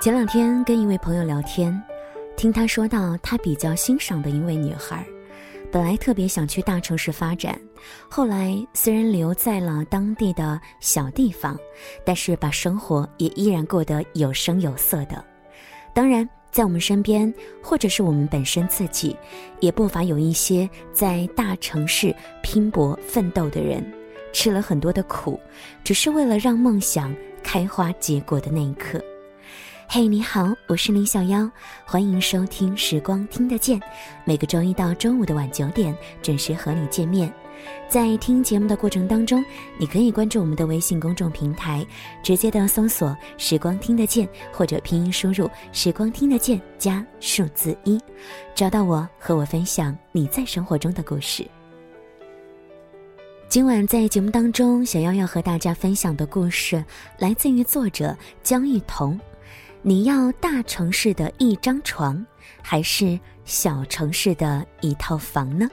[0.00, 1.76] 前两天跟一位朋友聊天，
[2.36, 5.04] 听他说到他比较欣赏的一位女孩，
[5.72, 7.60] 本来特别想去大城市发展，
[8.08, 11.58] 后来虽然留在了当地的小地方，
[12.04, 15.22] 但是把生活也依然过得有声有色的。
[15.92, 19.16] 当然，在我们身边或者是我们本身自己，
[19.58, 23.84] 也不乏有一些在大城市拼搏奋斗的人，
[24.32, 25.40] 吃了很多的苦，
[25.82, 27.12] 只是为了让梦想
[27.42, 29.02] 开花结果的那一刻。
[29.90, 31.50] 嘿，你好，我是林小妖，
[31.82, 33.80] 欢迎收听《时光听得见》，
[34.22, 37.32] 每个周一到周五的晚九点准时和你见面。
[37.88, 39.42] 在听节目的过程当中，
[39.78, 41.84] 你可以关注我们的微信公众平台，
[42.22, 47.98] 直接的搜索“时光听得见”或者拼音输入“时光听得见”加数字一，
[48.54, 51.48] 找到我和我分享你在生活中的故事。
[53.48, 56.84] 今晚在节目当中，小妖要和大家分享的故事
[57.18, 59.18] 来自于作者江玉彤。
[59.88, 62.22] 你要大城市的一张床，
[62.60, 65.66] 还是小城市的一套房呢？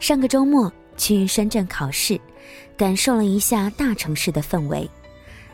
[0.00, 2.20] 上个周末去深圳考试，
[2.76, 4.90] 感受了一下大城市的氛围，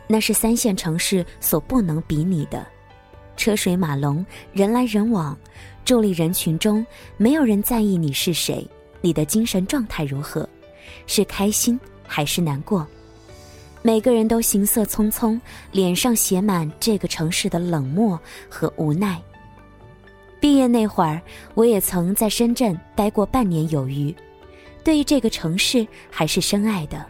[0.07, 2.65] 那是三线城市所不能比拟的。
[3.37, 5.37] 车水马龙，人来人往，
[5.85, 6.83] 伫立人群中，
[7.17, 8.67] 没有人在意你是谁，
[8.99, 10.49] 你的精神状态如何，
[11.05, 12.87] 是开心还是难过。
[13.81, 15.39] 每个人都行色匆匆，
[15.71, 19.21] 脸上写满这个城市的冷漠和无奈。
[20.39, 21.21] 毕业那会儿，
[21.53, 24.13] 我也曾在深圳待过半年有余，
[24.83, 27.05] 对于这个城市还是深爱的，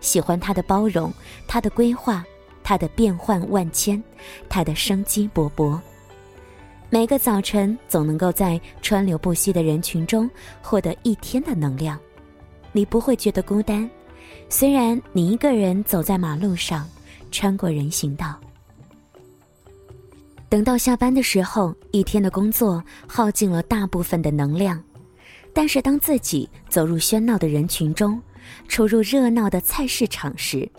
[0.00, 1.12] 喜欢它的包容，
[1.48, 2.24] 它的规划，
[2.62, 4.02] 它的变幻万千，
[4.48, 5.78] 它的生机勃勃。
[6.88, 10.30] 每个早晨总能够在川流不息的人群中
[10.62, 11.98] 获得一天的能量，
[12.70, 13.88] 你不会觉得孤单。
[14.48, 16.88] 虽然你一个人走在马路上，
[17.32, 18.38] 穿过人行道，
[20.48, 24.80] 等到下班的时候，一天的工作耗尽了大部分的能量，
[25.52, 28.22] 但是当自己走入喧闹的人群中，
[28.68, 30.70] 出入热闹的菜市场时，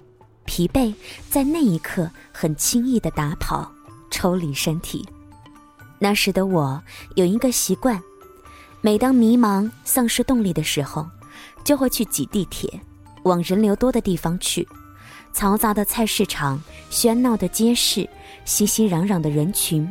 [0.46, 0.94] 疲惫
[1.30, 3.70] 在那一刻很轻易的打跑，
[4.10, 5.06] 抽离身体。
[6.00, 6.82] 那时的我
[7.16, 8.02] 有一个习惯，
[8.80, 11.06] 每当迷茫、丧失动力的时候，
[11.66, 12.82] 就会去挤地铁。
[13.28, 14.68] 往人流多的地方去，
[15.34, 18.10] 嘈杂的菜市场，喧闹的街市，
[18.46, 19.88] 熙熙攘攘的人群，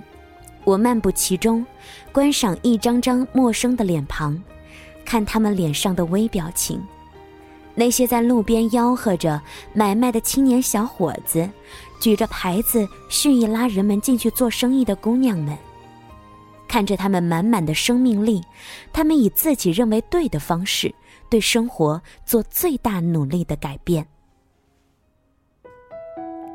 [0.64, 1.64] 我漫步其中，
[2.10, 4.42] 观赏一张张陌生的脸庞，
[5.04, 6.82] 看他们脸上的微表情。
[7.78, 9.40] 那些在路边吆喝着
[9.74, 11.48] 买卖的青年小伙子，
[12.00, 15.56] 举着牌子蓄意拉人们进去做生意的姑娘们，
[16.66, 18.42] 看着他们满满的生命力，
[18.94, 20.94] 他们以自己认为对的方式。
[21.30, 24.06] 对生活做最大努力的改变。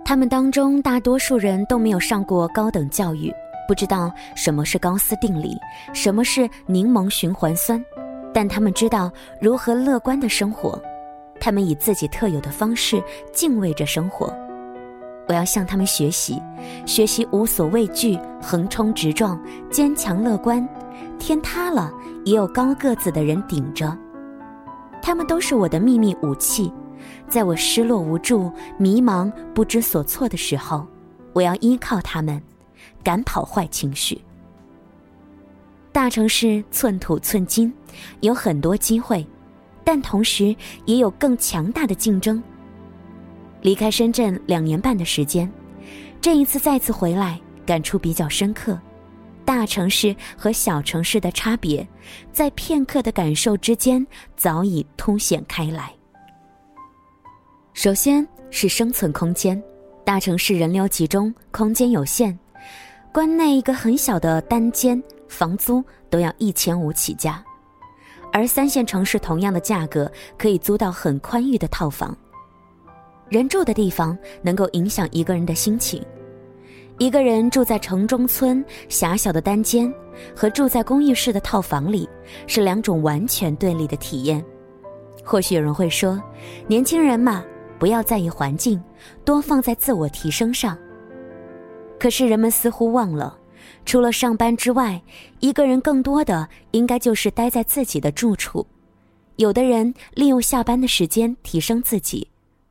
[0.04, 3.34] 他们当中大多数人都没有上过高等教育，
[3.68, 5.58] 不知道什么是高斯定理，
[5.94, 7.82] 什么是柠檬循环酸，
[8.34, 10.82] 但他们知道如何乐观的生活。
[11.40, 13.02] 他们以自己特有的方式
[13.32, 14.36] 敬畏着生活。
[15.28, 16.42] 我要向他们学习，
[16.86, 20.68] 学习无所畏惧、横冲直撞、坚强乐观。
[21.18, 21.90] 天塌了，
[22.26, 23.98] 也有高个子的人顶着。
[25.02, 26.72] 他们都是我的秘密武器，
[27.28, 30.86] 在我失落无助、迷茫不知所措的时候，
[31.34, 32.42] 我要依靠他们，
[33.04, 34.22] 赶跑坏情绪。
[35.92, 37.74] 大城市寸土寸金，
[38.22, 39.26] 有很多机会，
[39.84, 42.42] 但同时也有更强大的竞争。
[43.62, 45.52] 离开深圳两年半的时间，
[46.22, 48.80] 这一次再次回来，感触比较深刻。
[49.46, 51.88] 大城市和小城市的差别，
[52.32, 55.94] 在片刻的感受之间早已凸显开来。
[57.74, 59.62] 首先是生存空间，
[60.04, 62.38] 大城市人流集中，空间有限，
[63.14, 67.44] 关内一个很小的单间，房租都要一千五起家，
[68.32, 72.16] 而三线城市同样的价格可以租到很宽裕的套房。
[73.30, 76.04] 人住的地方能够影响一个人的心情。
[77.02, 79.92] 一个人住在城中村狭小的单间，
[80.36, 82.08] 和住在公寓式的套房里，
[82.46, 84.46] 是两种完全对立的体验。
[85.24, 86.22] 或许有人会说，
[86.68, 87.44] 年轻人嘛，
[87.80, 88.80] 不要在意环境，
[89.26, 90.78] 多放在自我提升上。
[92.00, 93.36] 可是人们似乎忘了，
[93.84, 95.02] 除了上班之外，
[95.40, 98.64] 一个人更多的应该就是待在自己的住处。
[99.38, 102.28] 有的人利用下班的时间提升自己，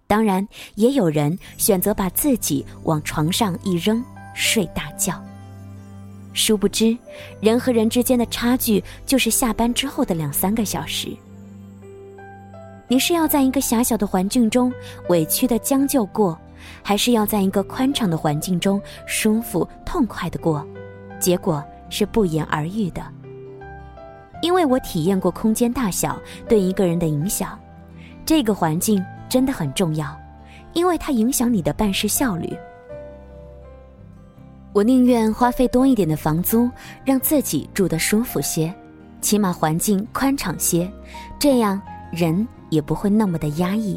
[0.06, 4.00] 当然也有人选择把自己往床上一扔。
[4.34, 5.20] 睡大觉。
[6.32, 6.96] 殊不知，
[7.40, 11.08] 人和人之间的差距就是下班之后的两三个小时。
[12.86, 14.72] 你是要在一个狭小的环境中
[15.08, 16.38] 委屈的将就过，
[16.82, 20.66] 还是要在一个宽敞的环境中舒服痛快的过，
[21.18, 23.02] 结果是不言而喻的。
[24.42, 26.18] 因为我体验过空间大小
[26.48, 27.58] 对一个人的影响，
[28.24, 30.18] 这个环境真的很重要，
[30.72, 32.56] 因为它影响你的办事效率。
[34.72, 36.70] 我宁愿花费多一点的房租，
[37.04, 38.72] 让自己住得舒服些，
[39.20, 40.88] 起码环境宽敞些，
[41.40, 41.80] 这样
[42.12, 43.96] 人也不会那么的压抑。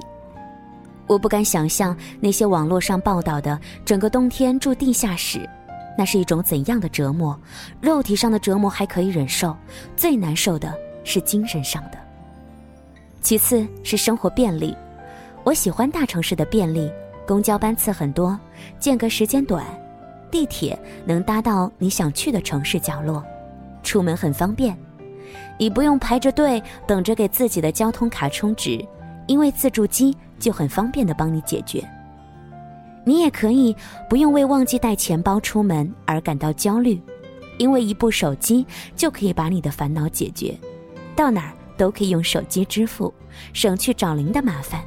[1.06, 5.48] 我不敢想象那些网络上报道的整个冬天住地下室，
[5.96, 7.40] 那是一种怎样的折磨？
[7.80, 9.56] 肉体上的折磨还可以忍受，
[9.96, 10.74] 最难受的
[11.04, 11.98] 是精神上的。
[13.22, 14.76] 其次是生活便利，
[15.44, 16.92] 我喜欢大城市的便利，
[17.28, 18.38] 公交班次很多，
[18.80, 19.64] 间隔时间短。
[20.34, 20.76] 地铁
[21.06, 23.24] 能搭到你想去的城市角落，
[23.84, 24.76] 出门很方便，
[25.60, 28.84] 你不用排着队等着给自己的交通卡充值，
[29.28, 31.88] 因为自助机就很方便的帮你解决。
[33.06, 33.76] 你也可以
[34.10, 37.00] 不用为忘记带钱包出门而感到焦虑，
[37.60, 38.66] 因为一部手机
[38.96, 40.58] 就可以把你的烦恼解决，
[41.16, 43.14] 到哪儿都可以用手机支付，
[43.54, 44.82] 省去找零的麻烦。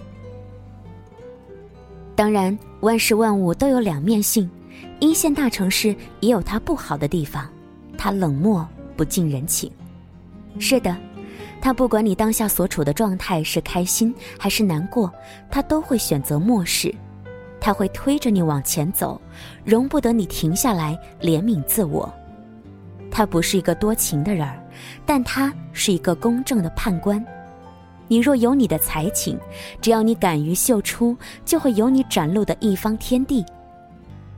[2.16, 4.50] 当然，万事万物都有两面性。
[4.98, 7.46] 一线大城市也有它不好的地方，
[7.98, 8.66] 它冷漠
[8.96, 9.70] 不近人情。
[10.58, 10.96] 是的，
[11.60, 15.12] 它不管你当下所处的状态是开心还是难过，
[15.50, 16.94] 它都会选择漠视。
[17.60, 19.20] 它会推着你往前走，
[19.64, 22.12] 容不得你停下来怜悯自我。
[23.10, 24.62] 他不是一个多情的人儿，
[25.04, 27.24] 但他是一个公正的判官。
[28.08, 29.38] 你若有你的才情，
[29.80, 33.44] 只要你敢于秀出，就会有你展露的一方天地。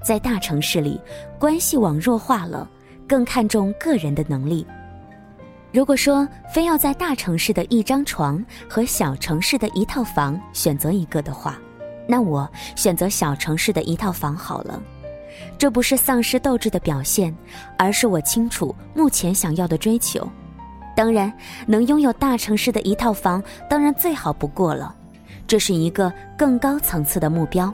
[0.08, 0.99] 在大城市里，
[1.38, 2.66] 关系网弱化了，
[3.06, 4.66] 更看重个人的能力。
[5.70, 11.58] 如果说非要在大城市的一张床和小城市的一套房选择一个的话，
[12.06, 14.82] 那我选择小城市的一套房好了。
[15.58, 17.37] 这不是丧失斗志的表现，
[17.76, 20.26] 而是我清楚目前想要的追求。
[20.96, 21.31] 当然，
[21.66, 24.94] 能拥有大城市的一套房，当然最好不过了。
[25.46, 27.70] 这是一个更高层次的目标。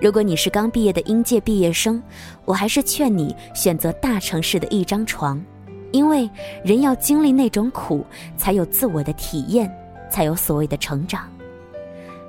[0.00, 2.02] 如果你是刚毕业的应届毕业生，
[2.44, 5.42] 我还是劝你选择大城市的一张床，
[5.92, 6.28] 因为
[6.64, 8.04] 人要经历那种苦，
[8.36, 9.72] 才有自我的体验，
[10.10, 11.28] 才有所谓的成长。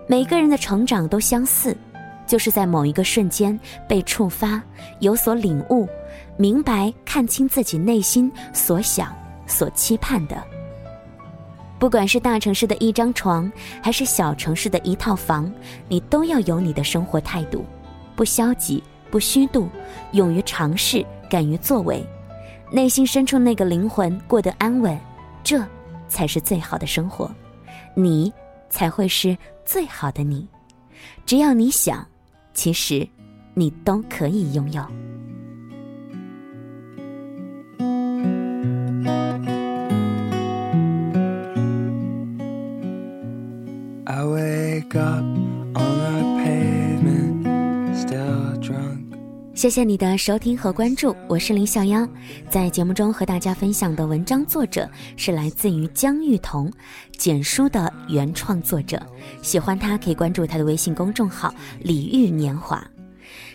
[0.08, 1.76] 每个人的成长都相似，
[2.28, 4.62] 就是在某一个瞬间被触发，
[5.00, 5.90] 有所领悟，
[6.38, 9.14] 明白看清自己内心所想、
[9.48, 10.38] 所期盼的。
[11.86, 15.54] 不管是大城市的一张床，还是小城市的一套房，
[15.88, 17.64] 你都要有你的生活态度，
[18.16, 19.70] 不消极，不虚度，
[20.14, 22.04] 勇于尝试，敢于作为，
[22.72, 25.00] 内心深处那个灵魂过得安稳，
[25.44, 25.64] 这
[26.08, 27.30] 才是最好的生活，
[27.94, 28.34] 你
[28.68, 30.48] 才会是最好的你。
[31.24, 32.04] 只要你想，
[32.56, 33.08] 其实
[33.54, 34.84] 你都可以拥有。
[44.08, 49.00] I wake up on a pavement, still drunk.
[49.56, 52.08] 谢谢你的收听和关注，我是林小妖。
[52.48, 54.88] 在节目中和大家分享的文章作者
[55.18, 56.72] 是来自于姜玉彤，
[57.18, 59.02] 简书的原创作者。
[59.42, 61.52] 喜欢他可以关注他的微信公众号
[61.82, 62.86] “李玉年华”。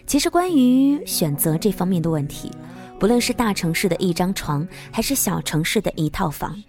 [0.04, 2.50] 其实关于选择这方面的问题，
[2.98, 6.60] 不论是大城市的一张床，还是小城市的一套房。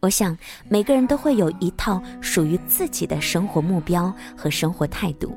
[0.00, 0.36] 我想
[0.68, 5.36] 每个人都会有一套属于自己的生活目标和生活态度，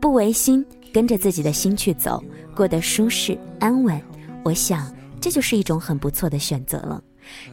[0.00, 2.22] 不违心，跟着自己的心去走，
[2.56, 4.00] 过得舒适安稳。
[4.42, 7.02] 我想这就是一种很不错的选择了。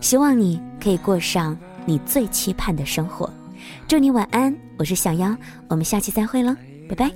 [0.01, 1.55] 希望你可以过上
[1.85, 3.31] 你最期盼的生活。
[3.87, 5.35] 祝你晚安，我是小妖，
[5.67, 7.11] 我们下期再会了，拜拜。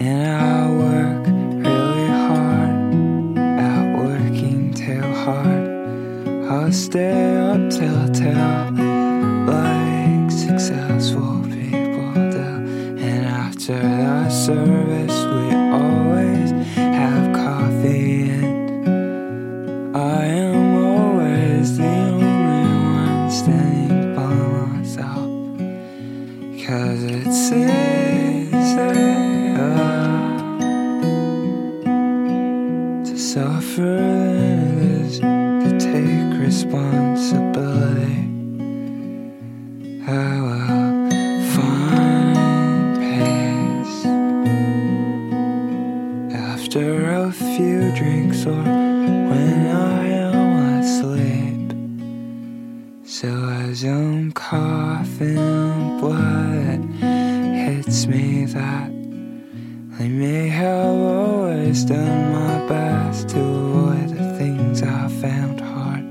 [0.00, 0.49] And I
[48.42, 51.68] sore when I am asleep.
[53.04, 53.28] So
[53.68, 58.90] as I'm coughing, blood hits me that
[59.98, 66.04] I may have always done my best to avoid the things I found hard.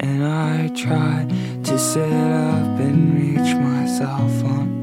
[0.00, 1.26] And I try
[1.62, 4.79] to sit up and reach myself on.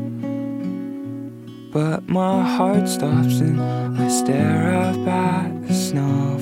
[1.71, 6.37] But my heart stops and I stare up at the snow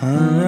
[0.00, 0.39] Huh?